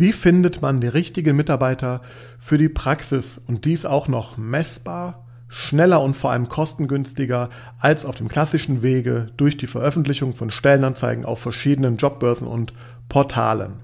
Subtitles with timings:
[0.00, 2.02] Wie findet man die richtigen Mitarbeiter
[2.38, 7.48] für die Praxis und dies auch noch messbar, schneller und vor allem kostengünstiger
[7.80, 12.74] als auf dem klassischen Wege durch die Veröffentlichung von Stellenanzeigen auf verschiedenen Jobbörsen und
[13.08, 13.80] Portalen?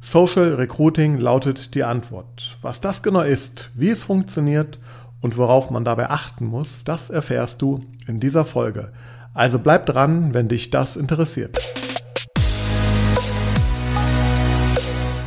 [0.00, 2.58] Social Recruiting lautet die Antwort.
[2.60, 4.80] Was das genau ist, wie es funktioniert
[5.20, 7.78] und worauf man dabei achten muss, das erfährst du
[8.08, 8.90] in dieser Folge.
[9.34, 11.56] Also bleib dran, wenn dich das interessiert.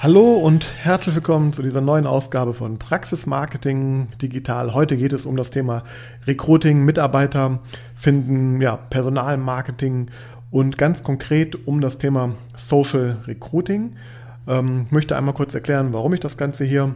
[0.00, 4.72] Hallo und herzlich willkommen zu dieser neuen Ausgabe von Praxis Marketing Digital.
[4.72, 5.82] Heute geht es um das Thema
[6.24, 7.58] Recruiting, Mitarbeiter
[7.96, 10.08] finden, ja, Personalmarketing
[10.52, 13.96] und ganz konkret um das Thema Social Recruiting.
[14.46, 16.94] Ähm, ich möchte einmal kurz erklären, warum ich das Ganze hier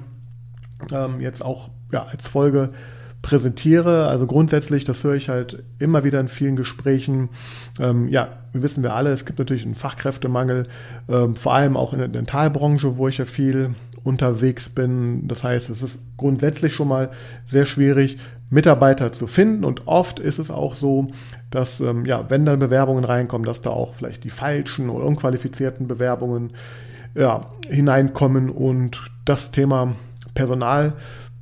[0.93, 2.73] ähm, jetzt auch ja, als Folge
[3.23, 4.09] präsentiere.
[4.09, 7.31] Also grundsätzlich, das höre ich halt immer wieder in vielen Gesprächen.
[7.81, 10.67] Ähm, ja, wissen wir alle, es gibt natürlich einen Fachkräftemangel,
[11.09, 15.29] ähm, vor allem auch in der Dentalbranche, wo ich ja viel unterwegs bin.
[15.29, 17.11] Das heißt, es ist grundsätzlich schon mal
[17.47, 18.19] sehr schwierig,
[18.51, 19.65] Mitarbeiter zu finden.
[19.65, 21.09] Und oft ist es auch so,
[21.51, 25.87] dass, ähm, ja, wenn dann Bewerbungen reinkommen, dass da auch vielleicht die falschen oder unqualifizierten
[25.87, 26.53] Bewerbungen
[27.15, 29.95] ja, hineinkommen und das Thema
[30.35, 30.95] Personal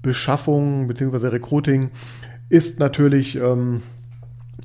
[0.02, 1.28] Beschaffung bzw.
[1.28, 1.90] Recruiting
[2.48, 3.82] ist natürlich ähm,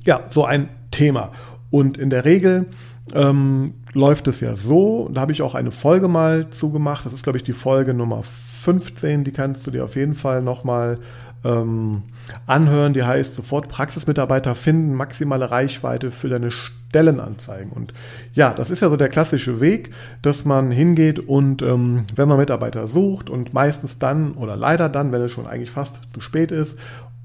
[0.04, 1.32] ja, so ein Thema.
[1.70, 2.66] Und in der Regel
[3.14, 7.22] ähm, läuft es ja so, da habe ich auch eine Folge mal zugemacht, das ist
[7.22, 10.98] glaube ich die Folge Nummer 15, die kannst du dir auf jeden Fall nochmal
[11.44, 12.02] ähm,
[12.46, 17.72] anhören, die heißt sofort Praxismitarbeiter finden, maximale Reichweite für deine Stellenanzeigen.
[17.72, 17.92] Und
[18.34, 19.90] ja, das ist ja so der klassische Weg,
[20.22, 25.12] dass man hingeht und ähm, wenn man Mitarbeiter sucht und meistens dann oder leider dann,
[25.12, 26.78] wenn es schon eigentlich fast zu spät ist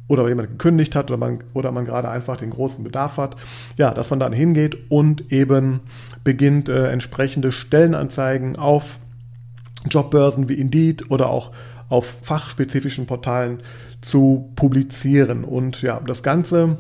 [0.08, 3.38] oder jemand gekündigt hat oder man, oder man gerade einfach den großen Bedarf hat,
[3.78, 5.80] ja, dass man dann hingeht und eben
[6.24, 8.98] beginnt, äh, entsprechende Stellenanzeigen auf
[9.90, 11.52] Jobbörsen wie Indeed oder auch
[11.90, 13.62] auf fachspezifischen Portalen
[14.02, 15.44] zu publizieren.
[15.44, 16.78] Und ja, das Ganze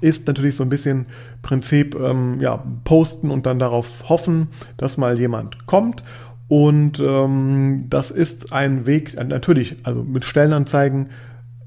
[0.00, 1.06] ist natürlich so ein bisschen
[1.42, 6.02] Prinzip, ähm, ja, posten und dann darauf hoffen, dass mal jemand kommt.
[6.48, 11.10] Und ähm, das ist ein Weg, natürlich, also mit Stellenanzeigen,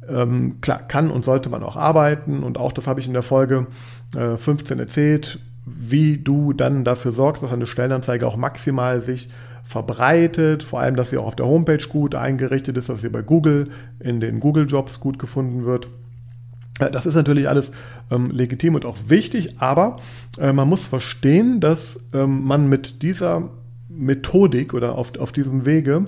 [0.09, 2.43] ähm, klar, kann und sollte man auch arbeiten.
[2.43, 3.67] Und auch das habe ich in der Folge
[4.15, 9.29] äh, 15 erzählt, wie du dann dafür sorgst, dass eine Stellenanzeige auch maximal sich
[9.63, 13.21] verbreitet, vor allem, dass sie auch auf der Homepage gut eingerichtet ist, dass sie bei
[13.21, 13.69] Google
[13.99, 15.87] in den Google Jobs gut gefunden wird.
[16.79, 17.71] Äh, das ist natürlich alles
[18.11, 19.97] ähm, legitim und auch wichtig, aber
[20.39, 23.49] äh, man muss verstehen, dass ähm, man mit dieser
[23.89, 26.05] Methodik oder auf, auf diesem Wege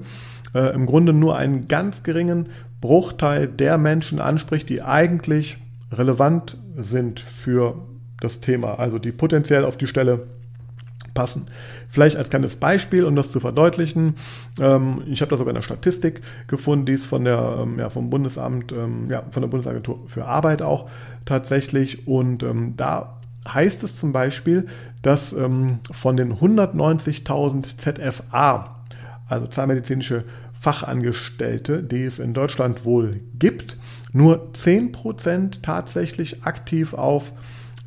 [0.54, 2.48] äh, im Grunde nur einen ganz geringen
[2.82, 5.58] Bruchteil der Menschen anspricht, die eigentlich
[5.92, 7.76] relevant sind für
[8.20, 10.28] das Thema, also die potenziell auf die Stelle
[11.16, 11.48] passen.
[11.90, 14.14] Vielleicht als kleines Beispiel, um das zu verdeutlichen.
[14.62, 18.12] Ähm, ich habe da sogar eine Statistik gefunden, die ist von der, ähm, ja, vom
[18.12, 20.88] Bundesamt, ähm, ja, von der Bundesagentur für Arbeit auch
[21.26, 22.08] tatsächlich.
[22.08, 23.18] Und ähm, da
[23.52, 24.68] heißt es zum Beispiel,
[25.02, 28.76] dass ähm, von den 190.000 ZFA,
[29.28, 33.78] also zahnmedizinische Fachangestellte, die es in Deutschland wohl gibt,
[34.14, 37.32] nur 10% tatsächlich aktiv auf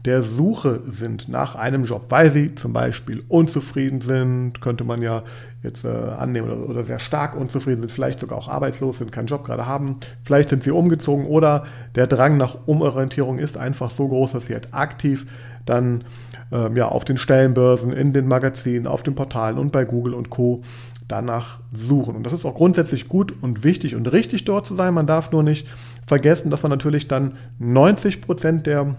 [0.08, 5.22] der Suche sind nach einem Job, weil sie zum Beispiel unzufrieden sind, könnte man ja
[5.62, 9.26] jetzt äh, annehmen, oder, oder, sehr stark unzufrieden sind, vielleicht sogar auch arbeitslos sind, keinen
[9.26, 14.08] Job gerade haben, vielleicht sind sie umgezogen oder der Drang nach Umorientierung ist einfach so
[14.08, 15.26] groß, dass sie halt aktiv
[15.66, 16.04] dann
[16.52, 20.30] ähm, ja, auf den Stellenbörsen, in den Magazinen, auf den Portalen und bei Google und
[20.30, 20.62] Co.
[21.06, 22.16] danach suchen.
[22.16, 24.94] Und das ist auch grundsätzlich gut und wichtig und richtig dort zu sein.
[24.94, 25.66] Man darf nur nicht
[26.06, 28.96] vergessen, dass man natürlich dann 90 Prozent der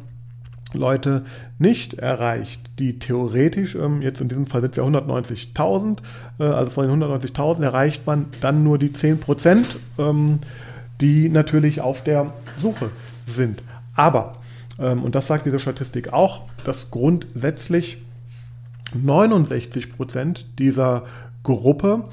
[0.74, 1.24] Leute
[1.57, 6.00] nicht erreicht, die theoretisch, ähm, jetzt in diesem Fall sind es ja 190.000,
[6.39, 10.39] äh, also von den 190.000 erreicht man dann nur die 10 Prozent, ähm,
[11.01, 12.92] die natürlich auf der Suche
[13.25, 13.63] sind.
[13.95, 14.38] Aber,
[14.80, 17.98] ähm, und das sagt diese Statistik auch, dass grundsätzlich
[18.94, 21.04] 69 Prozent dieser
[21.44, 22.04] Gruppe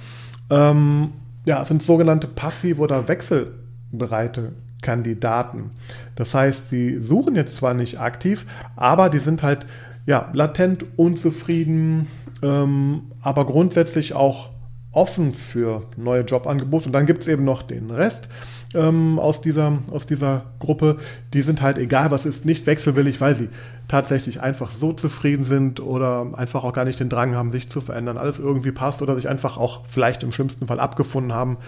[0.51, 1.13] ähm,
[1.45, 4.53] ja, sind sogenannte passive oder wechselbereite
[4.87, 5.71] Kandidaten.
[6.15, 8.47] Das heißt, sie suchen jetzt zwar nicht aktiv,
[8.77, 9.67] aber die sind halt
[10.07, 12.07] ja, latent unzufrieden,
[12.41, 14.51] ähm, aber grundsätzlich auch
[14.97, 16.87] offen für neue Jobangebote.
[16.87, 18.29] Und dann gibt es eben noch den Rest
[18.75, 20.97] ähm, aus, dieser, aus dieser Gruppe.
[21.35, 23.51] Die sind halt, egal was ist, nicht wechselwillig, weil sie
[23.89, 27.83] tatsächlich einfach so zufrieden sind oder einfach auch gar nicht den Drang haben, sich zu
[27.83, 31.59] verändern, alles irgendwie passt oder sich einfach auch vielleicht im schlimmsten Fall abgefunden haben.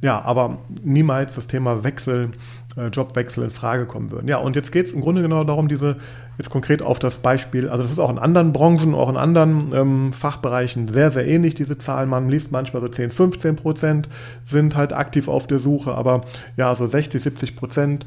[0.00, 2.30] Ja, aber niemals das Thema Wechsel,
[2.78, 4.28] äh, Jobwechsel in Frage kommen würden.
[4.28, 5.98] Ja, und jetzt geht es im Grunde genau darum, diese
[6.38, 9.72] jetzt konkret auf das Beispiel, also das ist auch in anderen Branchen, auch in anderen
[9.74, 12.08] ähm, Fachbereichen sehr, sehr ähnlich, diese Zahlen.
[12.08, 14.08] Man liest manchmal so 10, 15 Prozent
[14.44, 16.22] sind halt aktiv auf der Suche, aber
[16.56, 18.06] ja, so 60, 70 Prozent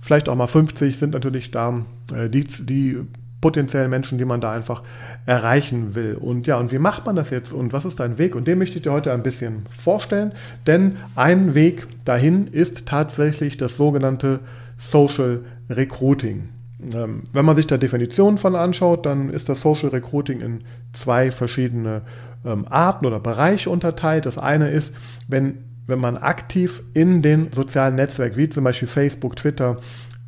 [0.00, 2.98] vielleicht auch mal 50 sind natürlich da äh, die, die
[3.40, 4.82] potenziellen Menschen, die man da einfach
[5.26, 6.16] erreichen will.
[6.16, 8.34] Und ja, und wie macht man das jetzt und was ist dein Weg?
[8.34, 10.32] Und den möchte ich dir heute ein bisschen vorstellen,
[10.66, 14.40] denn ein Weg dahin ist tatsächlich das sogenannte
[14.78, 16.48] Social Recruiting.
[16.94, 21.32] Ähm, wenn man sich da Definitionen von anschaut, dann ist das Social Recruiting in zwei
[21.32, 22.02] verschiedene
[22.44, 24.26] ähm, Arten oder Bereiche unterteilt.
[24.26, 24.94] Das eine ist,
[25.26, 29.78] wenn wenn man aktiv in den sozialen Netzwerken, wie zum Beispiel Facebook, Twitter,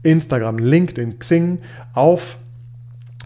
[0.03, 1.59] Instagram, LinkedIn, Xing,
[1.93, 2.39] auf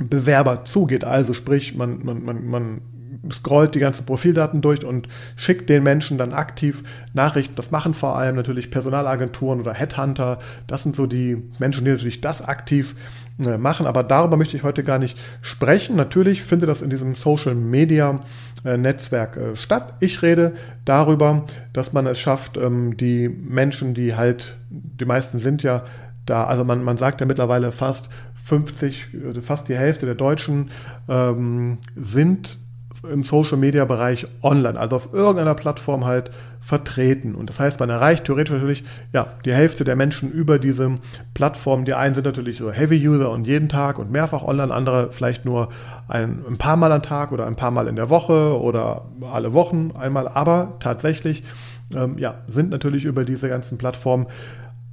[0.01, 1.05] Bewerber zugeht.
[1.05, 2.81] Also sprich, man, man, man, man
[3.33, 6.83] scrollt die ganzen Profildaten durch und schickt den Menschen dann aktiv
[7.13, 7.55] Nachrichten.
[7.57, 10.39] Das machen vor allem natürlich Personalagenturen oder Headhunter.
[10.67, 12.95] Das sind so die Menschen, die natürlich das aktiv
[13.45, 13.87] äh, machen.
[13.87, 15.97] Aber darüber möchte ich heute gar nicht sprechen.
[15.97, 18.21] Natürlich findet das in diesem Social Media
[18.65, 19.95] äh, Netzwerk äh, statt.
[20.01, 20.55] Ich rede
[20.85, 25.85] darüber, dass man es schafft, ähm, die Menschen, die halt, die meisten sind ja
[26.27, 28.09] da, also man, man sagt ja mittlerweile fast
[28.45, 29.09] 50,
[29.43, 30.71] fast die Hälfte der Deutschen
[31.09, 32.59] ähm, sind
[33.11, 36.31] im Social Media Bereich online, also auf irgendeiner Plattform halt
[36.61, 37.35] vertreten.
[37.35, 40.93] Und das heißt, man erreicht theoretisch natürlich ja, die Hälfte der Menschen über diese
[41.35, 41.85] Plattform.
[41.85, 45.45] Die einen sind natürlich so Heavy User und jeden Tag und mehrfach online, andere vielleicht
[45.45, 45.69] nur
[46.09, 49.53] ein, ein paar Mal am Tag oder ein paar Mal in der Woche oder alle
[49.53, 50.27] Wochen einmal.
[50.27, 51.45] Aber tatsächlich
[51.95, 54.27] ähm, ja, sind natürlich über diese ganzen Plattformen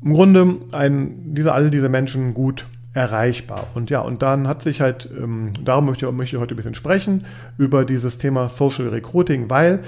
[0.04, 3.68] im Grunde ein, diese, all diese Menschen gut erreichbar.
[3.74, 6.76] Und ja, und dann hat sich halt, ähm, darum möchte, möchte ich heute ein bisschen
[6.76, 7.26] sprechen,
[7.58, 9.80] über dieses Thema Social Recruiting, weil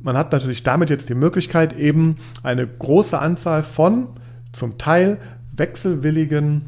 [0.00, 4.08] man hat natürlich damit jetzt die Möglichkeit, eben eine große Anzahl von
[4.52, 5.18] zum Teil
[5.56, 6.66] wechselwilligen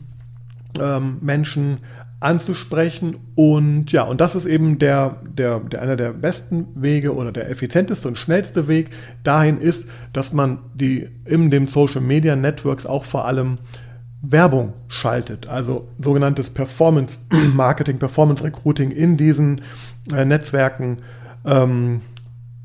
[0.81, 1.79] ähm, Menschen
[2.19, 3.17] anzusprechen.
[3.35, 7.51] Und ja, und das ist eben der, der, der, einer der besten Wege oder der
[7.51, 8.91] effizienteste und schnellste Weg
[9.23, 13.59] dahin ist, dass man die in dem Social Media Networks auch vor allem
[14.31, 17.21] Werbung schaltet, also sogenanntes Performance
[17.55, 19.63] Marketing, Performance Recruiting in diesen
[20.13, 20.99] äh, Netzwerken
[21.45, 22.01] ähm,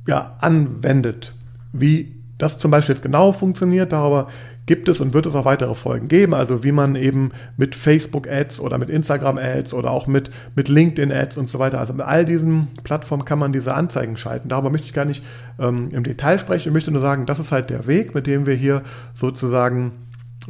[0.08, 1.34] ja, anwendet.
[1.74, 4.28] Wie das zum Beispiel jetzt genau funktioniert, darüber
[4.66, 6.34] gibt es und wird es auch weitere Folgen geben.
[6.34, 11.50] Also wie man eben mit Facebook-Ads oder mit Instagram-Ads oder auch mit, mit LinkedIn-Ads und
[11.50, 14.50] so weiter, also mit all diesen Plattformen kann man diese Anzeigen schalten.
[14.50, 15.24] Darüber möchte ich gar nicht
[15.60, 16.70] ähm, im Detail sprechen.
[16.70, 19.92] Ich möchte nur sagen, das ist halt der Weg, mit dem wir hier sozusagen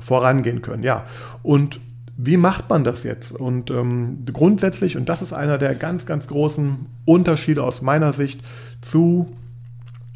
[0.01, 0.83] vorangehen können.
[0.83, 1.05] Ja,
[1.43, 1.79] und
[2.17, 3.31] wie macht man das jetzt?
[3.31, 8.41] Und ähm, grundsätzlich, und das ist einer der ganz, ganz großen Unterschiede aus meiner Sicht
[8.81, 9.31] zu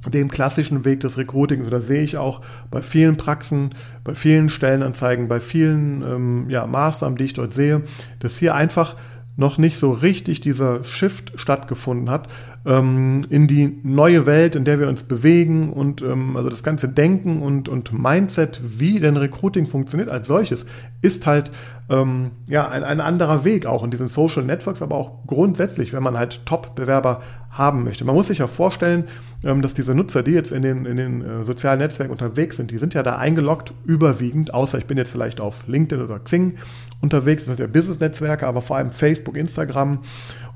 [0.10, 1.70] dem klassischen Weg des Recruitings.
[1.70, 3.74] Da sehe ich auch bei vielen Praxen,
[4.04, 7.82] bei vielen Stellenanzeigen, bei vielen ähm, ja, Maßnahmen, die ich dort sehe,
[8.20, 8.96] dass hier einfach
[9.38, 12.30] noch nicht so richtig dieser Shift stattgefunden hat
[12.66, 16.90] ähm, in die neue Welt, in der wir uns bewegen und ähm, also das ganze
[16.90, 20.66] Denken und, und Mindset, wie denn Recruiting funktioniert als solches,
[21.02, 21.52] ist halt
[21.90, 26.04] ähm, ja ein, ein anderer Weg auch in diesen Social Networks, aber auch grundsätzlich, wenn
[26.04, 27.22] man halt Top-Bewerber
[27.58, 28.04] haben möchte.
[28.04, 29.06] Man muss sich ja vorstellen,
[29.44, 32.70] ähm, dass diese Nutzer, die jetzt in den, in den äh, sozialen Netzwerken unterwegs sind,
[32.70, 36.58] die sind ja da eingeloggt überwiegend, außer ich bin jetzt vielleicht auf LinkedIn oder Xing
[37.02, 40.00] unterwegs, das sind ja Business-Netzwerke, aber vor allem Facebook, Instagram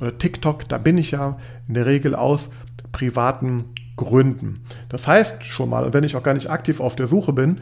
[0.02, 2.50] oder TikTok, da bin ich ja in der Regel aus
[2.92, 4.62] privaten Gründen.
[4.90, 7.62] Das heißt schon mal, wenn ich auch gar nicht aktiv auf der Suche bin,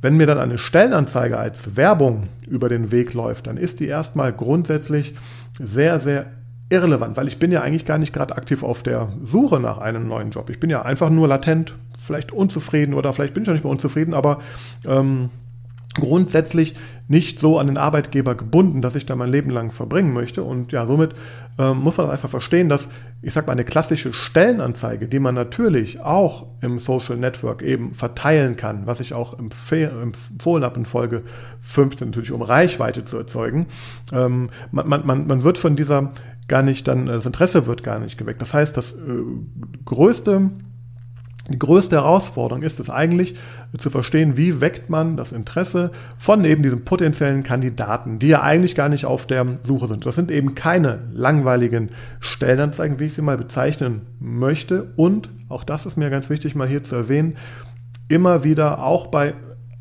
[0.00, 4.32] wenn mir dann eine Stellenanzeige als Werbung über den Weg läuft, dann ist die erstmal
[4.32, 5.14] grundsätzlich
[5.58, 6.26] sehr, sehr
[6.70, 10.06] irrelevant, weil ich bin ja eigentlich gar nicht gerade aktiv auf der Suche nach einem
[10.06, 10.50] neuen Job.
[10.50, 13.72] Ich bin ja einfach nur latent, vielleicht unzufrieden oder vielleicht bin ich noch nicht mehr
[13.72, 14.40] unzufrieden, aber
[14.86, 15.30] ähm,
[15.94, 16.76] grundsätzlich
[17.08, 20.42] nicht so an den Arbeitgeber gebunden, dass ich da mein Leben lang verbringen möchte.
[20.42, 21.14] Und ja, somit
[21.58, 22.90] ähm, muss man einfach verstehen, dass,
[23.22, 28.56] ich sag mal, eine klassische Stellenanzeige, die man natürlich auch im Social Network eben verteilen
[28.56, 31.22] kann, was ich auch empfohlen habe in Folge
[31.62, 33.66] 15, natürlich um Reichweite zu erzeugen,
[34.12, 36.12] ähm, man, man, man wird von dieser
[36.48, 38.40] gar nicht dann, das Interesse wird gar nicht geweckt.
[38.40, 38.96] Das heißt, das äh,
[39.84, 40.50] größte
[41.50, 43.34] die größte Herausforderung ist es eigentlich
[43.78, 48.74] zu verstehen, wie weckt man das Interesse von eben diesen potenziellen Kandidaten, die ja eigentlich
[48.74, 50.04] gar nicht auf der Suche sind.
[50.04, 51.88] Das sind eben keine langweiligen
[52.20, 54.92] Stellenanzeigen, wie ich sie mal bezeichnen möchte.
[54.96, 57.38] Und auch das ist mir ganz wichtig mal hier zu erwähnen,
[58.08, 59.32] immer wieder auch bei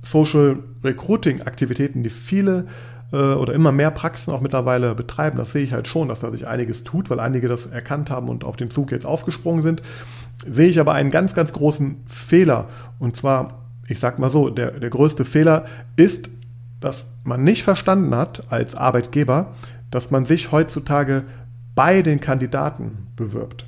[0.03, 2.67] Social Recruiting Aktivitäten, die viele
[3.11, 5.37] äh, oder immer mehr Praxen auch mittlerweile betreiben.
[5.37, 8.29] Das sehe ich halt schon, dass da sich einiges tut, weil einige das erkannt haben
[8.29, 9.81] und auf den Zug jetzt aufgesprungen sind.
[10.47, 12.69] Sehe ich aber einen ganz, ganz großen Fehler.
[12.99, 16.29] Und zwar, ich sag mal so, der, der größte Fehler ist,
[16.79, 19.53] dass man nicht verstanden hat als Arbeitgeber,
[19.89, 21.23] dass man sich heutzutage
[21.73, 23.65] bei den Kandidaten bewirbt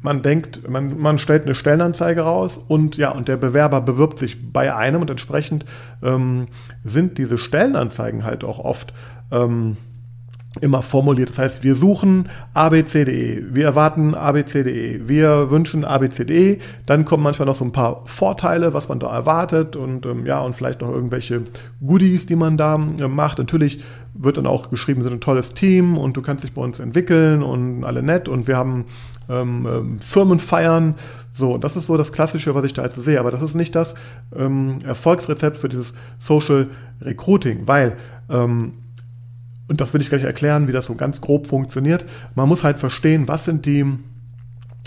[0.00, 4.52] man denkt, man, man stellt eine Stellenanzeige raus und ja, und der Bewerber bewirbt sich
[4.52, 5.64] bei einem und entsprechend
[6.02, 6.46] ähm,
[6.84, 8.92] sind diese Stellenanzeigen halt auch oft
[9.32, 9.76] ähm,
[10.60, 11.30] immer formuliert.
[11.30, 17.56] Das heißt, wir suchen ABCDE, wir erwarten ABCDE, wir wünschen ABCDE, dann kommen manchmal noch
[17.56, 21.42] so ein paar Vorteile, was man da erwartet und ähm, ja, und vielleicht noch irgendwelche
[21.84, 23.38] Goodies, die man da äh, macht.
[23.38, 23.80] Natürlich
[24.14, 26.80] wird dann auch geschrieben, wir sind ein tolles Team und du kannst dich bei uns
[26.80, 28.86] entwickeln und alle nett und wir haben
[29.28, 30.94] ähm, ähm, Firmen feiern.
[31.32, 33.20] So, das ist so das Klassische, was ich da jetzt sehe.
[33.20, 33.94] Aber das ist nicht das
[34.34, 36.68] ähm, Erfolgsrezept für dieses Social
[37.00, 37.96] Recruiting, weil,
[38.28, 38.72] ähm,
[39.68, 42.04] und das will ich gleich erklären, wie das so ganz grob funktioniert.
[42.34, 43.84] Man muss halt verstehen, was sind die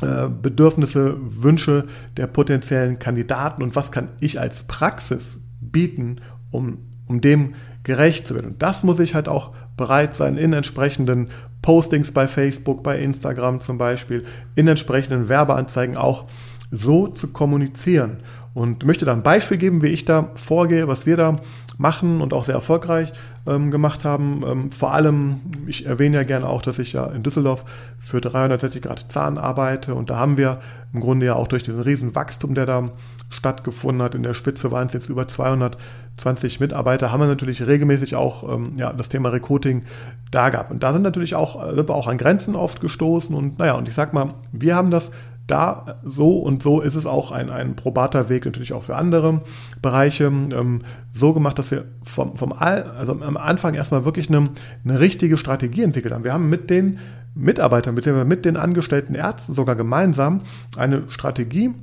[0.01, 1.85] äh, Bedürfnisse, Wünsche
[2.17, 6.17] der potenziellen Kandidaten und was kann ich als Praxis bieten,
[6.49, 8.51] um, um dem gerecht zu werden.
[8.51, 11.29] Und das muss ich halt auch bereit sein, in entsprechenden
[11.61, 16.25] Postings bei Facebook, bei Instagram zum Beispiel, in entsprechenden Werbeanzeigen auch
[16.71, 18.17] so zu kommunizieren.
[18.53, 21.37] Und möchte da ein Beispiel geben, wie ich da vorgehe, was wir da
[21.81, 23.11] machen und auch sehr erfolgreich
[23.47, 24.43] ähm, gemacht haben.
[24.47, 27.65] Ähm, vor allem, ich erwähne ja gerne auch, dass ich ja in Düsseldorf
[27.99, 30.61] für 360 Grad Zahn arbeite und da haben wir
[30.93, 32.89] im Grunde ja auch durch diesen riesen Wachstum, der da
[33.29, 38.15] stattgefunden hat, in der Spitze waren es jetzt über 220 Mitarbeiter, haben wir natürlich regelmäßig
[38.15, 39.83] auch ähm, ja, das Thema Recruiting
[40.29, 40.71] da gehabt.
[40.71, 43.87] Und da sind natürlich auch, sind wir auch an Grenzen oft gestoßen und naja, und
[43.87, 45.11] ich sag mal, wir haben das
[45.47, 49.41] da so und so ist es auch ein, ein probater Weg natürlich auch für andere
[49.81, 50.81] Bereiche ähm,
[51.13, 54.49] so gemacht, dass wir vom, vom All, also am Anfang erstmal wirklich eine,
[54.85, 56.23] eine richtige Strategie entwickelt haben.
[56.23, 56.99] Wir haben mit den
[57.33, 58.25] Mitarbeitern bzw.
[58.25, 60.41] mit den angestellten Ärzten sogar gemeinsam
[60.77, 61.73] eine Strategie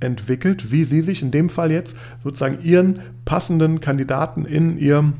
[0.00, 5.12] entwickelt, wie sie sich in dem Fall jetzt sozusagen ihren passenden Kandidaten in ihr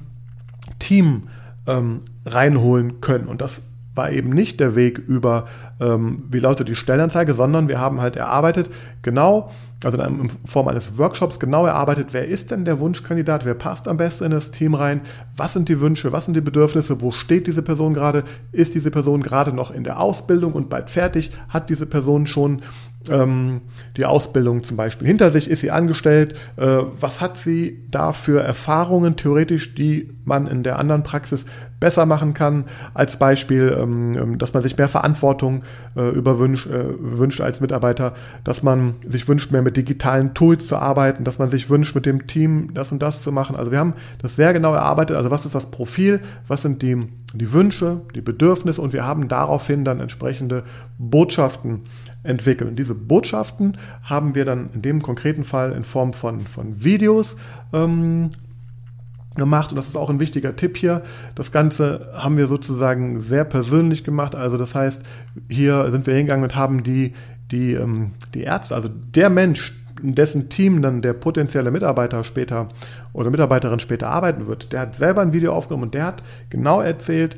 [0.78, 1.24] Team
[1.66, 3.26] ähm, reinholen können.
[3.28, 3.62] Und das
[3.94, 5.46] war eben nicht der Weg über,
[5.80, 8.70] ähm, wie lautet die Stellenanzeige, sondern wir haben halt erarbeitet,
[9.02, 9.50] genau,
[9.84, 13.96] also in Form eines Workshops genau erarbeitet, wer ist denn der Wunschkandidat, wer passt am
[13.96, 15.02] besten in das Team rein,
[15.36, 18.90] was sind die Wünsche, was sind die Bedürfnisse, wo steht diese Person gerade, ist diese
[18.90, 22.62] Person gerade noch in der Ausbildung und bald fertig, hat diese Person schon
[23.10, 23.60] ähm,
[23.96, 28.42] die Ausbildung zum Beispiel hinter sich, ist sie angestellt, äh, was hat sie da für
[28.42, 31.44] Erfahrungen theoretisch, die man in der anderen Praxis
[31.84, 32.64] besser machen kann.
[32.94, 35.64] Als Beispiel, ähm, ähm dass man sich mehr Verantwortung
[35.96, 40.78] äh, überwünscht äh, wünscht als Mitarbeiter, dass man sich wünscht, mehr mit digitalen Tools zu
[40.78, 43.54] arbeiten, dass man sich wünscht, mit dem Team das und das zu machen.
[43.54, 45.18] Also wir haben das sehr genau erarbeitet.
[45.18, 49.28] Also was ist das Profil, was sind die, die Wünsche, die Bedürfnisse und wir haben
[49.28, 50.64] daraufhin dann entsprechende
[50.96, 51.82] Botschaften
[52.22, 52.70] entwickeln.
[52.70, 57.36] Und diese Botschaften haben wir dann in dem konkreten Fall in Form von, von Videos
[57.74, 58.30] ähm,
[59.34, 61.02] gemacht und das ist auch ein wichtiger Tipp hier.
[61.34, 64.34] Das Ganze haben wir sozusagen sehr persönlich gemacht.
[64.34, 65.02] Also das heißt,
[65.48, 67.14] hier sind wir hingegangen und haben die,
[67.50, 69.72] die, ähm, die Ärzte, also der Mensch,
[70.02, 72.68] in dessen Team dann der potenzielle Mitarbeiter später
[73.12, 76.80] oder Mitarbeiterin später arbeiten wird, der hat selber ein Video aufgenommen und der hat genau
[76.80, 77.36] erzählt,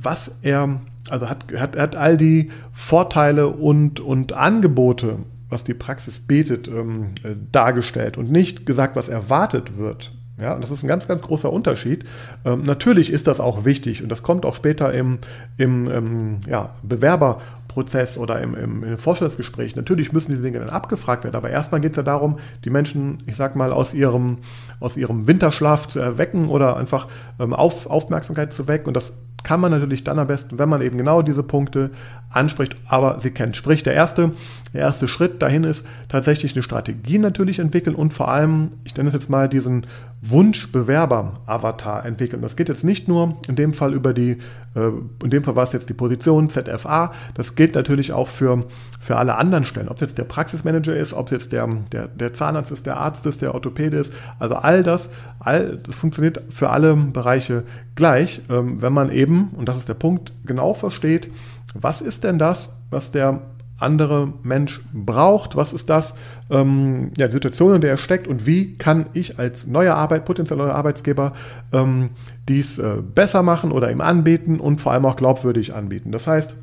[0.00, 6.18] was er also hat, hat, hat all die Vorteile und, und Angebote, was die Praxis
[6.18, 10.15] bietet, ähm, äh, dargestellt und nicht gesagt, was erwartet wird.
[10.38, 12.04] Ja, und das ist ein ganz, ganz großer Unterschied.
[12.44, 15.18] Ähm, natürlich ist das auch wichtig und das kommt auch später im,
[15.56, 19.76] im ähm, ja, Bewerberprozess oder im, im, im Vorstellungsgespräch.
[19.76, 23.22] Natürlich müssen diese Dinge dann abgefragt werden, aber erstmal geht es ja darum, die Menschen,
[23.26, 24.38] ich sag mal, aus ihrem,
[24.78, 27.08] aus ihrem Winterschlaf zu erwecken oder einfach
[27.40, 28.88] ähm, auf, Aufmerksamkeit zu wecken.
[28.88, 31.92] Und das kann man natürlich dann am besten, wenn man eben genau diese Punkte
[32.30, 33.56] anspricht, aber sie kennt.
[33.56, 34.32] Sprich, der erste,
[34.76, 39.08] der erste Schritt dahin ist tatsächlich eine Strategie natürlich entwickeln und vor allem, ich nenne
[39.08, 39.86] es jetzt mal diesen
[40.20, 42.42] Wunschbewerber-Avatar entwickeln.
[42.42, 44.32] Das geht jetzt nicht nur in dem Fall über die,
[44.74, 44.90] äh,
[45.24, 48.66] in dem Fall war es jetzt die Position ZFA, das gilt natürlich auch für,
[49.00, 49.88] für alle anderen Stellen.
[49.88, 52.98] Ob es jetzt der Praxismanager ist, ob es jetzt der, der, der Zahnarzt ist, der
[52.98, 57.62] Arzt ist, der Orthopäde ist, also all das, all, das funktioniert für alle Bereiche
[57.94, 61.30] gleich, ähm, wenn man eben, und das ist der Punkt, genau versteht,
[61.72, 63.40] was ist denn das, was der
[63.78, 66.14] andere Mensch braucht, was ist das,
[66.50, 70.24] ähm, ja, die Situation, in der er steckt und wie kann ich als neuer Arbeit,
[70.24, 71.32] potenzieller Arbeitsgeber
[71.72, 72.10] ähm,
[72.48, 76.12] dies äh, besser machen oder ihm anbieten und vor allem auch glaubwürdig anbieten.
[76.12, 76.54] Das heißt,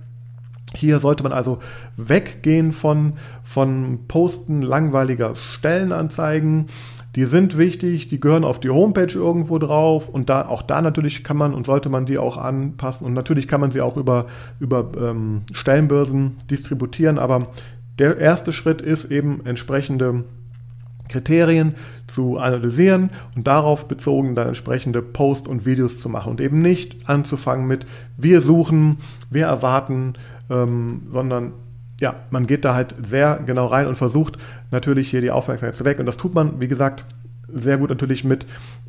[0.75, 1.59] Hier sollte man also
[1.97, 6.67] weggehen von, von Posten langweiliger Stellenanzeigen.
[7.15, 11.23] Die sind wichtig, die gehören auf die Homepage irgendwo drauf und da auch da natürlich
[11.23, 14.25] kann man und sollte man die auch anpassen und natürlich kann man sie auch über,
[14.59, 17.47] über ähm, Stellenbörsen distributieren, aber
[17.99, 20.23] der erste Schritt ist eben entsprechende
[21.09, 21.75] Kriterien
[22.07, 27.07] zu analysieren und darauf bezogen dann entsprechende Posts und Videos zu machen und eben nicht
[27.07, 27.85] anzufangen mit
[28.17, 28.97] wir suchen,
[29.29, 30.13] wir erwarten,
[30.49, 31.53] ähm, sondern
[32.01, 34.37] ja, man geht da halt sehr genau rein und versucht
[34.71, 36.01] natürlich hier die Aufmerksamkeit zu wecken.
[36.01, 37.05] Und das tut man, wie gesagt,
[37.53, 38.45] sehr gut natürlich mit,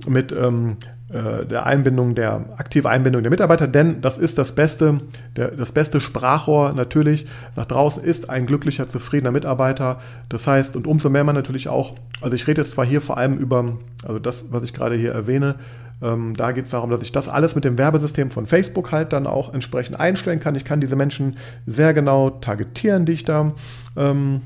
[0.06, 0.76] mit ähm,
[1.10, 5.00] äh, der Einbindung der aktive Einbindung der Mitarbeiter, denn das ist das beste,
[5.36, 10.00] der, das beste Sprachrohr natürlich nach draußen ist ein glücklicher, zufriedener Mitarbeiter.
[10.28, 13.18] Das heißt, und umso mehr man natürlich auch, also ich rede jetzt zwar hier vor
[13.18, 15.56] allem über, also das, was ich gerade hier erwähne,
[16.02, 19.12] ähm, da geht es darum, dass ich das alles mit dem Werbesystem von Facebook halt
[19.12, 20.54] dann auch entsprechend einstellen kann.
[20.54, 23.52] Ich kann diese Menschen sehr genau targetieren, die ich da
[23.96, 24.42] ähm,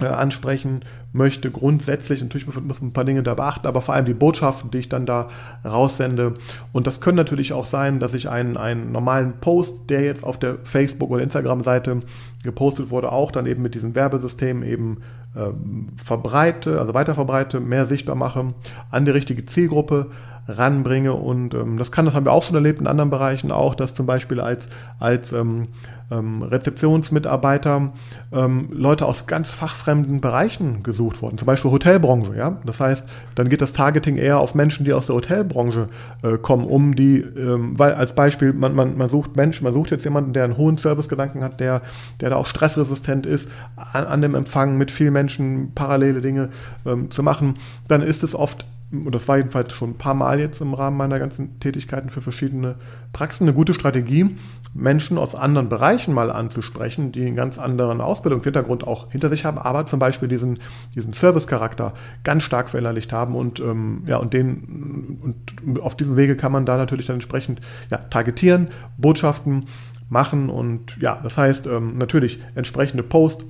[0.00, 1.50] äh, ansprechen möchte.
[1.50, 4.78] Grundsätzlich, natürlich muss man ein paar Dinge da beachten, aber vor allem die Botschaften, die
[4.78, 5.28] ich dann da
[5.64, 6.34] raussende.
[6.72, 10.38] Und das können natürlich auch sein, dass ich einen, einen normalen Post, der jetzt auf
[10.38, 12.00] der Facebook- oder Instagram-Seite
[12.42, 14.98] gepostet wurde, auch dann eben mit diesem Werbesystem eben
[15.36, 18.48] ähm, verbreite, also weiter verbreite, mehr sichtbar mache,
[18.90, 20.10] an die richtige Zielgruppe
[20.46, 21.12] ranbringe.
[21.12, 23.94] Und ähm, das kann, das haben wir auch schon erlebt in anderen Bereichen auch, dass
[23.94, 25.68] zum Beispiel als, als ähm,
[26.10, 27.92] ähm, Rezeptionsmitarbeiter
[28.32, 32.36] ähm, Leute aus ganz fachfremden Bereichen gesucht wurden, zum Beispiel Hotelbranche.
[32.36, 32.58] Ja?
[32.64, 35.88] Das heißt, dann geht das Targeting eher auf Menschen, die aus der Hotelbranche
[36.22, 39.90] äh, kommen, um die, ähm, weil als Beispiel, man, man, man sucht Menschen, man sucht
[39.90, 41.82] jetzt jemanden, der einen hohen Servicegedanken hat, der,
[42.20, 46.50] der da auch stressresistent ist, an, an dem Empfang mit vielen Menschen parallele Dinge
[46.84, 47.56] ähm, zu machen,
[47.88, 50.96] dann ist es oft und das war jedenfalls schon ein paar Mal jetzt im Rahmen
[50.96, 52.76] meiner ganzen Tätigkeiten für verschiedene
[53.12, 54.36] Praxen, eine gute Strategie,
[54.72, 59.58] Menschen aus anderen Bereichen mal anzusprechen, die einen ganz anderen Ausbildungshintergrund auch hinter sich haben,
[59.58, 60.58] aber zum Beispiel diesen,
[60.94, 66.36] diesen Service-Charakter ganz stark verinnerlicht haben und, ähm, ja, und, den, und auf diesem Wege
[66.36, 67.60] kann man da natürlich dann entsprechend
[67.90, 69.66] ja, targetieren, Botschaften
[70.08, 73.44] machen und ja, das heißt ähm, natürlich entsprechende Posts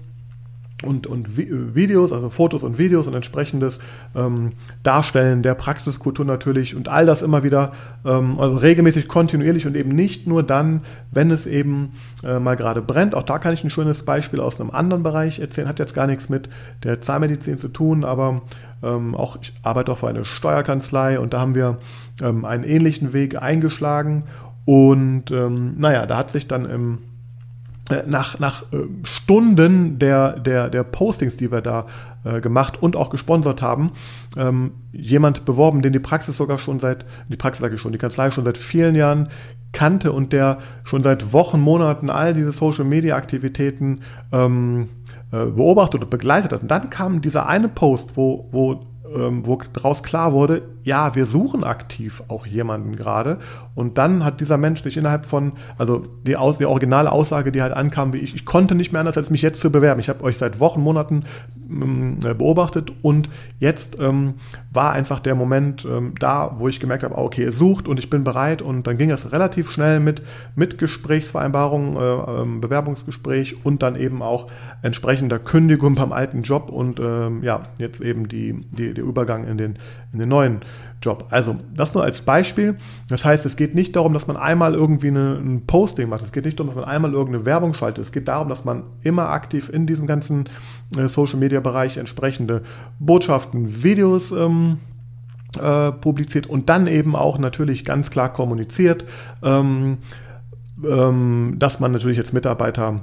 [0.82, 3.78] und, und Videos, also Fotos und Videos und entsprechendes
[4.14, 7.72] ähm, Darstellen der Praxiskultur natürlich und all das immer wieder,
[8.04, 10.82] ähm, also regelmäßig, kontinuierlich und eben nicht nur dann,
[11.12, 11.92] wenn es eben
[12.24, 13.14] äh, mal gerade brennt.
[13.14, 16.06] Auch da kann ich ein schönes Beispiel aus einem anderen Bereich erzählen, hat jetzt gar
[16.06, 16.48] nichts mit
[16.82, 18.42] der Zahnmedizin zu tun, aber
[18.82, 21.78] ähm, auch ich arbeite auch für eine Steuerkanzlei und da haben wir
[22.20, 24.24] ähm, einen ähnlichen Weg eingeschlagen
[24.64, 27.13] und ähm, naja, da hat sich dann im äh,
[28.06, 31.86] nach, nach äh, Stunden der, der, der Postings, die wir da
[32.24, 33.92] äh, gemacht und auch gesponsert haben,
[34.36, 37.98] ähm, jemand beworben, den die Praxis sogar schon seit, die Praxis sage ich schon, die
[37.98, 39.28] Kanzlei schon seit vielen Jahren
[39.72, 44.00] kannte und der schon seit Wochen, Monaten all diese Social-Media-Aktivitäten
[44.32, 44.88] ähm,
[45.32, 46.62] äh, beobachtet und begleitet hat.
[46.62, 51.26] Und dann kam dieser eine Post, wo, wo ähm, wo daraus klar wurde, ja, wir
[51.26, 53.38] suchen aktiv auch jemanden gerade.
[53.74, 57.62] Und dann hat dieser Mensch sich innerhalb von, also die, Aus, die originale Aussage, die
[57.62, 60.00] halt ankam, wie ich, ich konnte nicht mehr anders, als mich jetzt zu bewerben.
[60.00, 61.24] Ich habe euch seit Wochen, Monaten
[61.68, 64.34] ähm, beobachtet und jetzt ähm,
[64.72, 67.98] war einfach der Moment ähm, da, wo ich gemerkt habe, ah, okay, ihr sucht und
[67.98, 68.60] ich bin bereit.
[68.60, 70.22] Und dann ging es relativ schnell mit,
[70.54, 72.00] mit Gesprächsvereinbarung, äh,
[72.42, 74.48] ähm, Bewerbungsgespräch und dann eben auch
[74.82, 79.56] entsprechender Kündigung beim alten Job und ähm, ja, jetzt eben die, die, der Übergang in
[79.56, 79.78] den,
[80.12, 80.60] in den neuen
[81.02, 81.26] Job.
[81.30, 82.76] Also das nur als Beispiel.
[83.08, 86.24] Das heißt, es geht nicht darum, dass man einmal irgendwie eine, ein Posting macht.
[86.24, 88.04] Es geht nicht darum, dass man einmal irgendeine Werbung schaltet.
[88.04, 90.48] Es geht darum, dass man immer aktiv in diesem ganzen
[90.96, 92.62] äh, Social-Media-Bereich entsprechende
[92.98, 94.78] Botschaften, Videos ähm,
[95.60, 99.04] äh, publiziert und dann eben auch natürlich ganz klar kommuniziert,
[99.42, 99.98] ähm,
[100.82, 103.02] ähm, dass man natürlich als Mitarbeiter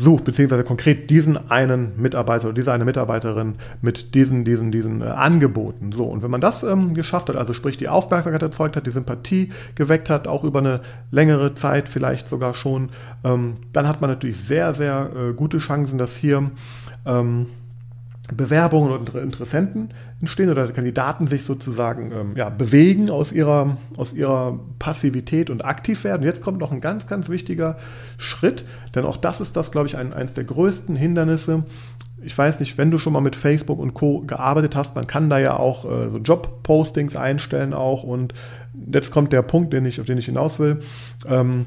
[0.00, 5.04] sucht, beziehungsweise konkret diesen einen Mitarbeiter oder diese eine Mitarbeiterin mit diesen, diesen, diesen äh,
[5.04, 5.92] Angeboten.
[5.92, 8.90] So, und wenn man das ähm, geschafft hat, also sprich die Aufmerksamkeit erzeugt hat, die
[8.90, 12.88] Sympathie geweckt hat, auch über eine längere Zeit vielleicht sogar schon,
[13.24, 16.50] ähm, dann hat man natürlich sehr, sehr äh, gute Chancen, dass hier
[17.04, 17.46] ähm,
[18.32, 19.90] Bewerbungen und Interessenten
[20.20, 26.04] entstehen oder Kandidaten sich sozusagen ähm, ja, bewegen aus ihrer, aus ihrer Passivität und aktiv
[26.04, 26.22] werden.
[26.22, 27.78] Jetzt kommt noch ein ganz, ganz wichtiger
[28.18, 28.64] Schritt,
[28.94, 31.64] denn auch das ist das, glaube ich, ein, eines der größten Hindernisse.
[32.22, 34.20] Ich weiß nicht, wenn du schon mal mit Facebook und Co.
[34.20, 38.34] gearbeitet hast, man kann da ja auch äh, so Job-Postings einstellen auch und
[38.92, 40.80] jetzt kommt der Punkt, den ich, auf den ich hinaus will.
[41.26, 41.66] Ähm,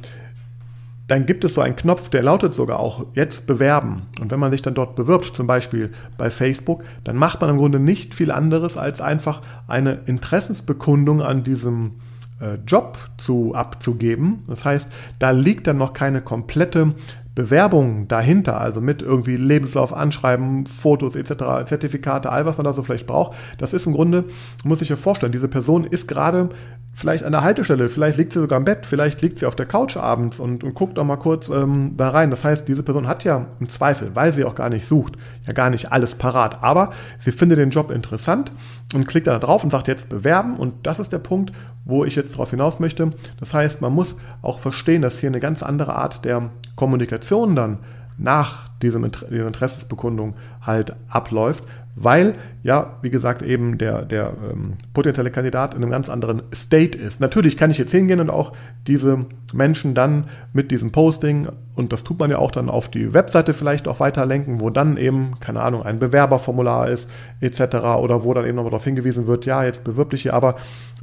[1.13, 4.07] dann gibt es so einen Knopf, der lautet sogar auch jetzt bewerben.
[4.19, 7.57] Und wenn man sich dann dort bewirbt, zum Beispiel bei Facebook, dann macht man im
[7.57, 11.97] Grunde nicht viel anderes, als einfach eine Interessensbekundung an diesem
[12.41, 14.41] äh, Job zu, abzugeben.
[14.47, 16.95] Das heißt, da liegt dann noch keine komplette
[17.35, 22.83] Bewerbung dahinter, also mit irgendwie Lebenslauf, Anschreiben, Fotos etc., Zertifikate, all was man da so
[22.83, 24.25] vielleicht braucht, das ist im Grunde,
[24.63, 26.49] muss ich mir vorstellen, diese Person ist gerade
[26.93, 29.65] vielleicht an der Haltestelle, vielleicht liegt sie sogar im Bett, vielleicht liegt sie auf der
[29.65, 32.29] Couch abends und, und guckt doch mal kurz ähm, da rein.
[32.29, 35.13] Das heißt, diese Person hat ja im Zweifel, weil sie auch gar nicht sucht,
[35.47, 38.51] ja gar nicht alles parat, aber sie findet den Job interessant
[38.93, 41.51] und klickt da drauf und sagt jetzt bewerben und das ist der Punkt,
[41.83, 43.11] wo ich jetzt darauf hinaus möchte.
[43.39, 47.79] Das heißt, man muss auch verstehen, dass hier eine ganz andere Art der Kommunikation dann
[48.17, 51.63] nach diesem dieser Interessensbekundung halt abläuft,
[51.95, 56.97] weil ja, wie gesagt, eben der, der ähm, potenzielle Kandidat in einem ganz anderen State
[56.97, 57.19] ist.
[57.19, 58.53] Natürlich kann ich jetzt hingehen und auch
[58.87, 63.13] diese Menschen dann mit diesem Posting, und das tut man ja auch dann auf die
[63.13, 67.09] Webseite vielleicht auch weiterlenken, wo dann eben, keine Ahnung, ein Bewerberformular ist,
[67.41, 67.61] etc.
[67.99, 70.55] oder wo dann eben nochmal darauf hingewiesen wird, ja, jetzt bewirb dich hier, aber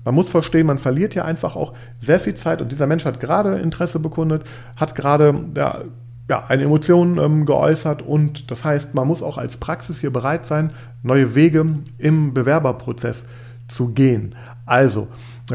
[0.05, 3.21] man muss verstehen, man verliert ja einfach auch sehr viel Zeit und dieser Mensch hat
[3.21, 4.45] gerade Interesse bekundet,
[4.77, 5.83] hat gerade ja,
[6.31, 10.47] ja, eine Emotion ähm, geäußert und das heißt, man muss auch als Praxis hier bereit
[10.47, 10.71] sein,
[11.03, 11.67] neue Wege
[11.99, 13.27] im Bewerberprozess
[13.67, 14.37] zu gehen.
[14.65, 15.09] Also,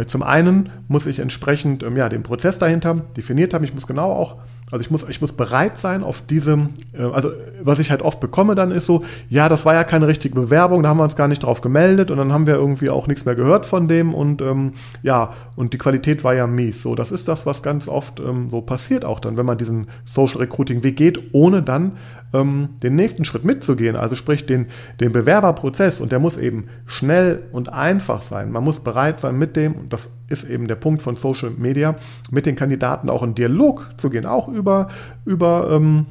[0.08, 3.63] zum einen muss ich entsprechend ähm, ja, den Prozess dahinter definiert haben.
[3.63, 4.38] Ich muss genau auch
[4.71, 7.31] also ich muss, ich muss bereit sein auf diese, äh, also
[7.62, 10.81] was ich halt oft bekomme dann ist so, ja, das war ja keine richtige Bewerbung,
[10.81, 13.25] da haben wir uns gar nicht drauf gemeldet und dann haben wir irgendwie auch nichts
[13.25, 16.81] mehr gehört von dem und ähm, ja, und die Qualität war ja mies.
[16.81, 19.88] So, das ist das, was ganz oft ähm, so passiert auch dann, wenn man diesen
[20.05, 21.93] Social Recruiting Weg geht, ohne dann
[22.36, 24.67] ähm, den nächsten Schritt mitzugehen, also sprich den,
[25.00, 28.52] den Bewerberprozess und der muss eben schnell und einfach sein.
[28.52, 31.95] Man muss bereit sein mit dem, und das ist eben der Punkt von Social Media,
[32.32, 34.89] mit den Kandidaten auch in Dialog zu gehen, auch über,
[35.26, 36.06] über ähm,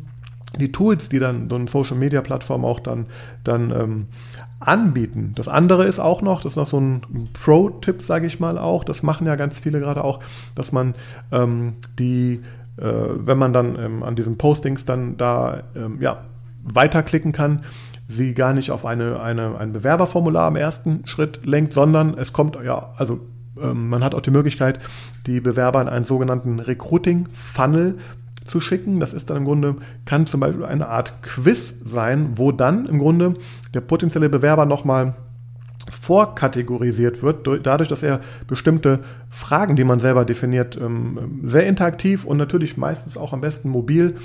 [0.58, 3.06] die Tools, die dann so eine Social Media Plattform auch dann,
[3.42, 4.06] dann ähm,
[4.60, 5.32] anbieten.
[5.34, 8.84] Das andere ist auch noch, das ist noch so ein Pro-Tipp, sage ich mal auch,
[8.84, 10.20] das machen ja ganz viele gerade auch,
[10.54, 10.94] dass man
[11.32, 12.40] ähm, die
[12.76, 16.24] wenn man dann ähm, an diesen Postings dann da ähm, ja,
[16.62, 17.64] weiterklicken kann,
[18.08, 22.58] sie gar nicht auf eine, eine, ein Bewerberformular im ersten Schritt lenkt, sondern es kommt,
[22.64, 23.20] ja, also
[23.60, 24.80] ähm, man hat auch die Möglichkeit,
[25.26, 27.98] die Bewerber in einen sogenannten Recruiting-Funnel
[28.44, 29.00] zu schicken.
[29.00, 32.98] Das ist dann im Grunde, kann zum Beispiel eine Art Quiz sein, wo dann im
[32.98, 33.34] Grunde
[33.72, 35.14] der potenzielle Bewerber nochmal
[36.04, 42.36] vorkategorisiert wird, dadurch, dass er bestimmte Fragen, die man selber definiert, ähm, sehr interaktiv und
[42.36, 44.16] natürlich meistens auch am besten mobil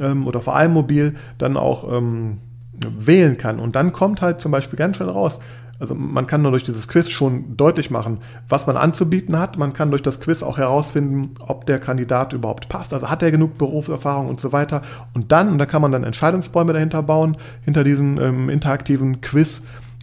[0.00, 2.38] ähm, oder vor allem mobil dann auch ähm,
[2.72, 3.58] wählen kann.
[3.58, 5.38] Und dann kommt halt zum Beispiel ganz schnell raus,
[5.78, 9.58] also man kann nur durch dieses Quiz schon deutlich machen, was man anzubieten hat.
[9.58, 12.94] Man kann durch das Quiz auch herausfinden, ob der Kandidat überhaupt passt.
[12.94, 14.80] Also hat er genug Berufserfahrung und so weiter.
[15.12, 19.60] Und dann, und da kann man dann Entscheidungsbäume dahinter bauen, hinter diesem ähm, interaktiven Quiz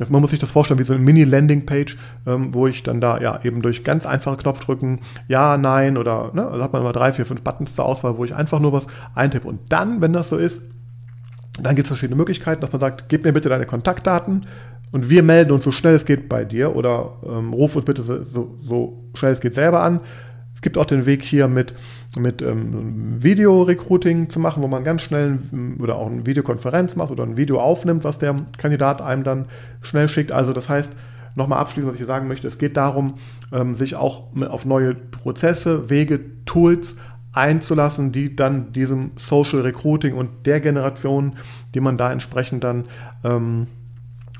[0.09, 3.39] man muss sich das vorstellen wie so eine Mini-Landing-Page, ähm, wo ich dann da ja
[3.43, 7.25] eben durch ganz einfache Knopfdrücken Ja, Nein oder ne, also hat man immer drei, vier,
[7.25, 9.47] fünf Buttons zur Auswahl, wo ich einfach nur was eintippe.
[9.47, 10.61] Und dann, wenn das so ist,
[11.61, 14.47] dann gibt es verschiedene Möglichkeiten, dass man sagt, gib mir bitte deine Kontaktdaten
[14.91, 18.01] und wir melden uns so schnell es geht bei dir oder ähm, ruf uns bitte
[18.03, 19.99] so, so, schnell es geht selber an
[20.63, 21.75] gibt auch den Weg hier mit,
[22.17, 25.39] mit ähm, Video-Recruiting zu machen, wo man ganz schnell
[25.79, 29.45] oder auch eine Videokonferenz macht oder ein Video aufnimmt, was der Kandidat einem dann
[29.81, 30.31] schnell schickt.
[30.31, 30.93] Also das heißt,
[31.35, 33.15] nochmal abschließend, was ich hier sagen möchte, es geht darum,
[33.51, 36.97] ähm, sich auch auf neue Prozesse, Wege, Tools
[37.33, 41.33] einzulassen, die dann diesem Social Recruiting und der Generation,
[41.73, 42.85] die man da entsprechend dann
[43.23, 43.67] ähm,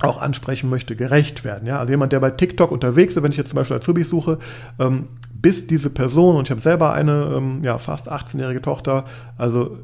[0.02, 1.68] auch ansprechen möchte, gerecht werden.
[1.68, 1.80] Ja?
[1.80, 4.38] Also jemand, der bei TikTok unterwegs ist, wenn ich jetzt zum Beispiel Azubis suche,
[4.80, 5.08] ähm,
[5.44, 9.06] bis diese Person, und ich habe selber eine ähm, ja, fast 18-jährige Tochter,
[9.38, 9.78] also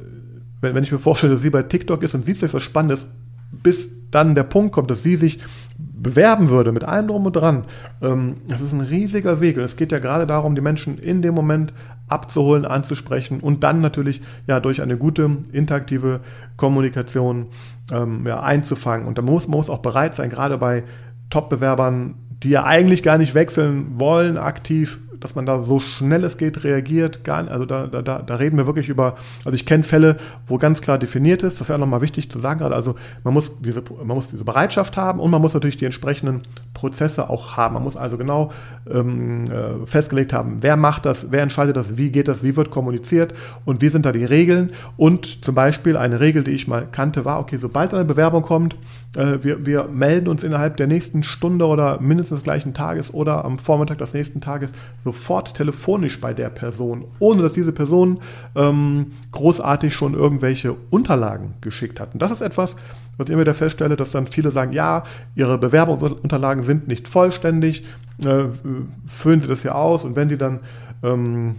[0.62, 3.12] wenn, wenn ich mir vorstelle, dass sie bei TikTok ist und sieht vielleicht was Spannendes,
[3.52, 5.39] bis dann der Punkt kommt, dass sie sich
[5.78, 7.65] bewerben würde mit allem drum und dran,
[8.02, 9.58] ähm, das ist ein riesiger Weg.
[9.58, 11.74] Und es geht ja gerade darum, die Menschen in dem Moment
[12.08, 16.22] abzuholen, anzusprechen und dann natürlich ja durch eine gute interaktive
[16.56, 17.48] Kommunikation
[17.91, 19.08] ähm, ja, einzufangen.
[19.08, 20.84] Und da muss man muss auch bereit sein, gerade bei
[21.30, 26.38] Top-Bewerbern, die ja eigentlich gar nicht wechseln wollen, aktiv dass man da so schnell es
[26.38, 27.23] geht reagiert.
[27.23, 30.82] Gar, also da, da, da reden wir wirklich über, also ich kenne Fälle, wo ganz
[30.82, 34.15] klar definiert ist, das wäre nochmal wichtig zu sagen gerade, also man muss, diese, man
[34.15, 36.41] muss diese Bereitschaft haben und man muss natürlich die entsprechenden
[36.73, 37.73] Prozesse auch haben.
[37.73, 38.51] Man muss also genau
[38.89, 42.71] ähm, äh, festgelegt haben, wer macht das, wer entscheidet das, wie geht das, wie wird
[42.71, 43.34] kommuniziert
[43.65, 44.71] und wie sind da die Regeln.
[44.97, 48.75] Und zum Beispiel eine Regel, die ich mal kannte, war, okay, sobald eine Bewerbung kommt,
[49.15, 53.45] äh, wir, wir melden uns innerhalb der nächsten Stunde oder mindestens des gleichen Tages oder
[53.45, 54.71] am Vormittag des nächsten Tages
[55.12, 58.19] sofort telefonisch bei der Person, ohne dass diese Person
[58.56, 62.13] ähm, großartig schon irgendwelche Unterlagen geschickt hat.
[62.13, 62.76] Und das ist etwas,
[63.17, 65.04] was ich immer wieder feststelle, dass dann viele sagen, ja,
[65.36, 67.84] ihre Bewerbungsunterlagen sind nicht vollständig,
[68.24, 68.45] äh,
[69.08, 70.60] füllen sie das ja aus und wenn sie dann
[71.02, 71.56] ähm,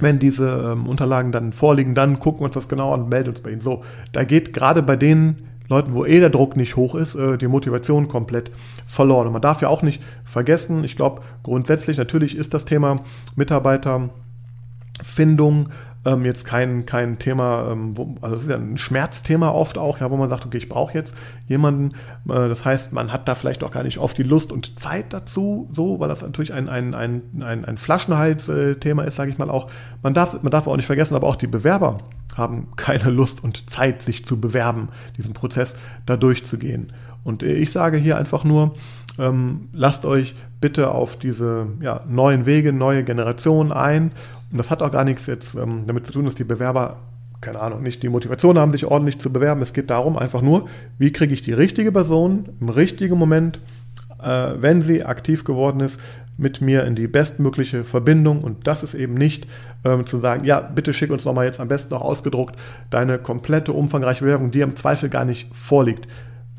[0.00, 3.30] wenn diese ähm, Unterlagen dann vorliegen, dann gucken wir uns das genau an und melden
[3.30, 3.60] uns bei Ihnen.
[3.60, 5.36] So, da geht gerade bei den
[5.72, 8.50] Leuten, wo eh der Druck nicht hoch ist, äh, die Motivation komplett
[8.86, 9.28] verloren.
[9.28, 13.00] Und man darf ja auch nicht vergessen, ich glaube grundsätzlich, natürlich ist das Thema
[13.36, 15.68] Mitarbeiterfindung
[16.04, 20.00] ähm, jetzt kein, kein Thema, ähm, wo, also das ist ja ein Schmerzthema oft auch,
[20.00, 21.90] ja, wo man sagt, okay, ich brauche jetzt jemanden.
[22.28, 25.12] Äh, das heißt, man hat da vielleicht auch gar nicht oft die Lust und Zeit
[25.12, 29.50] dazu, so, weil das natürlich ein, ein, ein, ein, ein Flaschenhals-Thema ist, sage ich mal
[29.50, 29.70] auch.
[30.02, 31.98] Man darf, man darf auch nicht vergessen, aber auch die Bewerber
[32.36, 36.92] haben keine Lust und Zeit, sich zu bewerben, diesen Prozess da durchzugehen.
[37.24, 38.74] Und ich sage hier einfach nur,
[39.18, 44.12] ähm, lasst euch bitte auf diese ja, neuen Wege, neue Generationen ein
[44.52, 46.98] und das hat auch gar nichts jetzt ähm, damit zu tun, dass die Bewerber,
[47.40, 49.62] keine Ahnung, nicht die Motivation haben, sich ordentlich zu bewerben.
[49.62, 53.60] Es geht darum einfach nur, wie kriege ich die richtige Person im richtigen Moment,
[54.22, 55.98] äh, wenn sie aktiv geworden ist,
[56.36, 58.42] mit mir in die bestmögliche Verbindung.
[58.42, 59.46] Und das ist eben nicht
[59.84, 62.56] ähm, zu sagen, ja, bitte schick uns nochmal jetzt am besten noch ausgedruckt
[62.90, 66.08] deine komplette umfangreiche Bewerbung, die im Zweifel gar nicht vorliegt.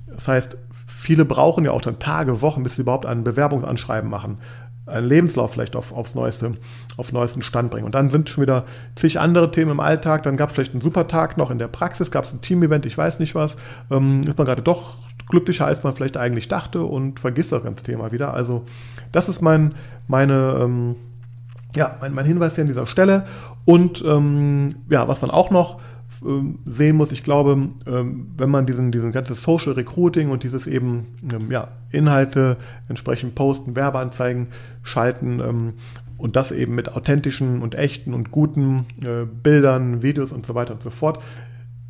[0.08, 4.40] Das heißt, viele brauchen ja auch dann Tage, Wochen, bis sie überhaupt ein Bewerbungsanschreiben machen
[4.86, 6.54] einen Lebenslauf vielleicht auf, aufs neueste,
[6.98, 7.86] auf neuesten Stand bringen.
[7.86, 8.66] Und dann sind schon wieder
[8.96, 10.24] zig andere Themen im Alltag.
[10.24, 12.86] Dann gab es vielleicht einen super Tag noch in der Praxis, gab es ein Team-Event,
[12.86, 13.56] ich weiß nicht was.
[13.90, 14.96] Ähm, ist man gerade doch
[15.30, 18.34] glücklicher, als man vielleicht eigentlich dachte und vergisst das ganze Thema wieder.
[18.34, 18.66] Also
[19.12, 19.74] das ist mein,
[20.08, 20.96] meine, ähm,
[21.76, 23.26] ja, mein, mein Hinweis hier an dieser Stelle.
[23.66, 25.80] Und ähm, ja, was man auch noch
[26.26, 27.12] ähm, sehen muss.
[27.12, 31.70] Ich glaube, ähm, wenn man diesen, diesen ganzen Social Recruiting und dieses eben ähm, ja,
[31.92, 32.58] Inhalte
[32.90, 34.48] entsprechend posten, Werbeanzeigen
[34.82, 35.74] schalten
[36.18, 40.74] und das eben mit authentischen und echten und guten äh, Bildern, Videos und so weiter
[40.74, 41.20] und so fort,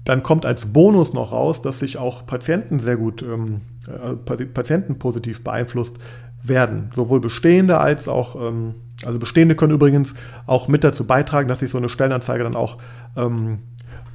[0.05, 4.99] dann kommt als Bonus noch raus, dass sich auch Patienten sehr gut, ähm, äh, Patienten
[4.99, 5.97] positiv beeinflusst
[6.43, 6.91] werden.
[6.93, 10.15] Sowohl bestehende als auch, ähm, also bestehende können übrigens
[10.45, 12.79] auch mit dazu beitragen, dass sich so eine Stellenanzeige dann auch
[13.15, 13.59] ähm,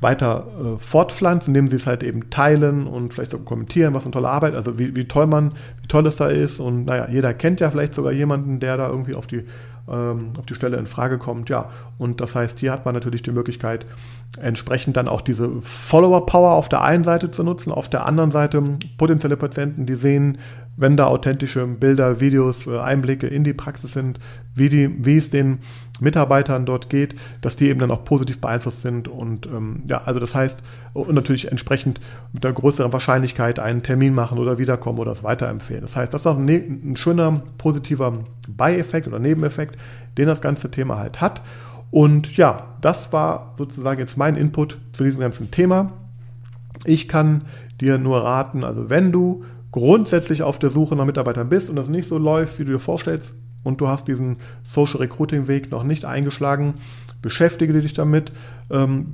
[0.00, 4.12] weiter äh, fortpflanzt, indem sie es halt eben teilen und vielleicht auch kommentieren, was eine
[4.12, 6.60] tolle Arbeit, also wie, wie toll man, wie toll es da ist.
[6.60, 9.44] Und naja, jeder kennt ja vielleicht sogar jemanden, der da irgendwie auf die,
[9.90, 11.48] ähm, auf die Stelle in Frage kommt.
[11.48, 13.86] Ja, und das heißt, hier hat man natürlich die Möglichkeit,
[14.40, 18.62] entsprechend dann auch diese Follower-Power auf der einen Seite zu nutzen, auf der anderen Seite
[18.96, 20.38] potenzielle Patienten, die sehen,
[20.78, 24.20] wenn da authentische Bilder, Videos, äh, Einblicke in die Praxis sind,
[24.54, 25.58] wie, die, wie es den
[26.00, 30.20] Mitarbeitern dort geht, dass die eben dann auch positiv beeinflusst sind und ähm, ja, also
[30.20, 30.62] das heißt,
[30.94, 32.00] und natürlich entsprechend
[32.32, 35.82] mit einer größeren Wahrscheinlichkeit einen Termin machen oder wiederkommen oder es weiterempfehlen.
[35.82, 39.77] Das heißt, das ist auch ein, ne-, ein schöner positiver Beieffekt oder Nebeneffekt,
[40.16, 41.42] den das ganze Thema halt hat.
[41.90, 45.92] Und ja, das war sozusagen jetzt mein Input zu diesem ganzen Thema.
[46.84, 47.42] Ich kann
[47.80, 51.88] dir nur raten, also wenn du grundsätzlich auf der Suche nach Mitarbeitern bist und das
[51.88, 55.82] nicht so läuft, wie du dir vorstellst, und du hast diesen Social Recruiting Weg noch
[55.82, 56.74] nicht eingeschlagen,
[57.22, 58.32] beschäftige dich damit.
[58.70, 59.04] Ähm,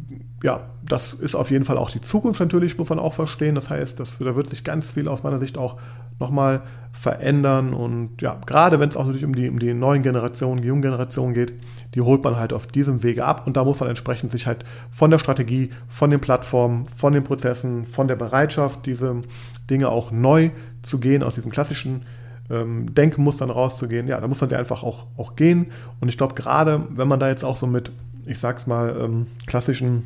[0.42, 3.54] ja, das ist auf jeden Fall auch die Zukunft natürlich, muss man auch verstehen.
[3.54, 5.78] Das heißt, das, da wird sich ganz viel aus meiner Sicht auch
[6.20, 6.62] nochmal
[6.92, 7.72] verändern.
[7.72, 10.82] Und ja, gerade wenn es auch natürlich um die, um die neuen Generationen, die jungen
[10.82, 11.54] Generationen geht,
[11.94, 13.46] die holt man halt auf diesem Wege ab.
[13.46, 17.24] Und da muss man entsprechend sich halt von der Strategie, von den Plattformen, von den
[17.24, 19.22] Prozessen, von der Bereitschaft, diese
[19.70, 20.50] Dinge auch neu
[20.82, 22.04] zu gehen, aus diesem klassischen
[22.50, 25.66] ähm, Denkmustern rauszugehen, ja, da muss man sie einfach auch, auch gehen.
[26.00, 27.90] Und ich glaube, gerade wenn man da jetzt auch so mit,
[28.26, 30.04] ich sag's mal, ähm, klassischen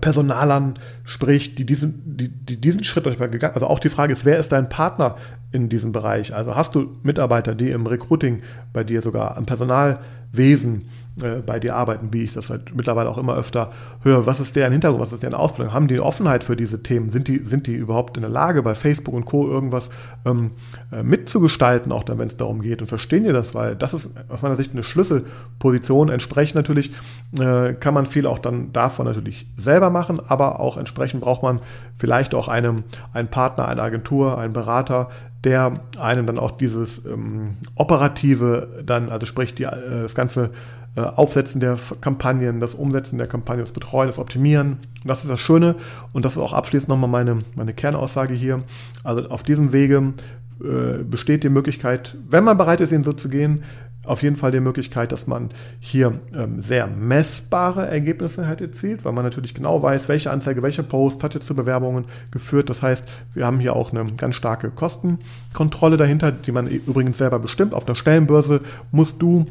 [0.00, 4.12] Personalern spricht, die diesen, die, die diesen Schritt nicht mal gegangen Also auch die Frage
[4.12, 5.16] ist, wer ist dein Partner
[5.52, 6.34] in diesem Bereich?
[6.34, 10.84] Also hast du Mitarbeiter, die im Recruiting bei dir sogar am Personalwesen
[11.16, 14.26] bei dir arbeiten, wie ich das halt mittlerweile auch immer öfter höre.
[14.26, 15.74] Was ist deren Hintergrund, was ist deren Ausbildung?
[15.74, 17.10] Haben die Offenheit für diese Themen?
[17.10, 19.48] Sind die, sind die überhaupt in der Lage, bei Facebook und Co.
[19.48, 19.90] irgendwas
[20.24, 20.52] ähm,
[20.92, 22.80] äh, mitzugestalten, auch dann, wenn es darum geht?
[22.80, 23.54] Und verstehen die das?
[23.54, 26.08] Weil das ist aus meiner Sicht eine Schlüsselposition.
[26.08, 26.92] Entsprechend natürlich
[27.38, 31.60] äh, kann man viel auch dann davon natürlich selber machen, aber auch entsprechend braucht man
[31.98, 35.10] vielleicht auch einem, einen Partner, eine Agentur, einen Berater,
[35.44, 40.48] der einem dann auch dieses ähm, operative dann, also sprich die, äh, das ganze äh,
[40.96, 44.78] Aufsetzen der Kampagnen, das Umsetzen der Kampagnen, das Betreuen, das Optimieren.
[45.04, 45.76] Das ist das Schöne
[46.12, 48.62] und das ist auch abschließend nochmal meine, meine Kernaussage hier.
[49.04, 50.14] Also auf diesem Wege
[50.60, 53.62] äh, besteht die Möglichkeit, wenn man bereit ist, ihn so zu gehen,
[54.06, 59.12] auf jeden Fall die Möglichkeit, dass man hier ähm, sehr messbare Ergebnisse halt erzielt, weil
[59.12, 62.70] man natürlich genau weiß, welche Anzeige, welcher Post hat jetzt zu Bewerbungen geführt.
[62.70, 67.38] Das heißt, wir haben hier auch eine ganz starke Kostenkontrolle dahinter, die man übrigens selber
[67.38, 67.74] bestimmt.
[67.74, 69.46] Auf der Stellenbörse musst du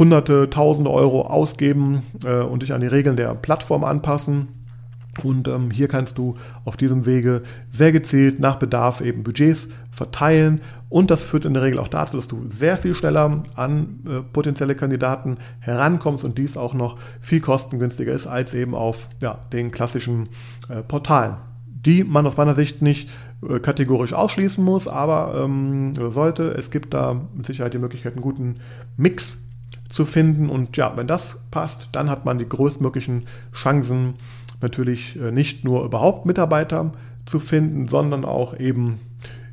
[0.00, 4.48] Hunderte, Tausende Euro ausgeben äh, und dich an die Regeln der Plattform anpassen.
[5.22, 10.62] Und ähm, hier kannst du auf diesem Wege sehr gezielt nach Bedarf eben Budgets verteilen.
[10.88, 14.20] Und das führt in der Regel auch dazu, dass du sehr viel schneller an äh,
[14.32, 19.70] potenzielle Kandidaten herankommst und dies auch noch viel kostengünstiger ist als eben auf ja, den
[19.70, 20.30] klassischen
[20.70, 21.36] äh, Portalen,
[21.66, 23.10] die man aus meiner Sicht nicht
[23.46, 26.52] äh, kategorisch ausschließen muss, aber ähm, sollte.
[26.52, 28.56] Es gibt da mit Sicherheit die Möglichkeit, einen guten
[28.96, 29.36] Mix
[29.90, 30.48] zu finden.
[30.48, 34.14] Und ja, wenn das passt, dann hat man die größtmöglichen Chancen,
[34.62, 36.92] natürlich äh, nicht nur überhaupt Mitarbeiter
[37.26, 39.00] zu finden, sondern auch eben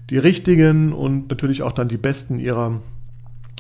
[0.10, 2.80] die richtigen und natürlich auch dann die besten ihrer,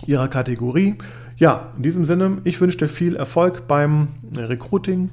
[0.05, 0.95] ihrer Kategorie.
[1.37, 5.09] Ja, in diesem Sinne, ich wünsche dir viel Erfolg beim Recruiting.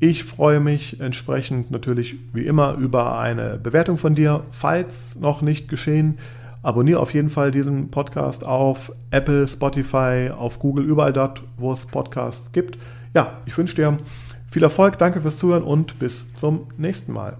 [0.00, 4.44] Ich freue mich entsprechend natürlich wie immer über eine Bewertung von dir.
[4.50, 6.18] Falls noch nicht geschehen,
[6.68, 11.86] abonniere auf jeden Fall diesen Podcast auf Apple, Spotify, auf Google, überall dort, wo es
[11.86, 12.76] Podcasts gibt.
[13.14, 13.96] Ja, ich wünsche dir
[14.50, 17.38] viel Erfolg, danke fürs Zuhören und bis zum nächsten Mal.